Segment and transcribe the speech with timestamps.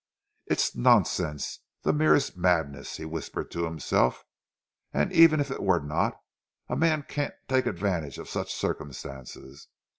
[0.47, 4.25] "It's nonsense, the merest madness!" he whispered to himself.
[4.91, 6.15] "And even if it were not
[6.67, 9.67] a man can't take advantage of such circumstances.